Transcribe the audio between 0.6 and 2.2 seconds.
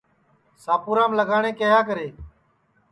شاپُورام لگاٹؔے کیہا کرے